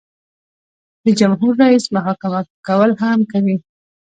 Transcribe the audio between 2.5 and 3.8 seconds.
کول هم کوي.